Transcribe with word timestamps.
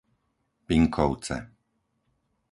Pinkovce 0.67 1.37